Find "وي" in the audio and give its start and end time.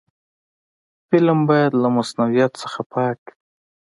3.25-3.33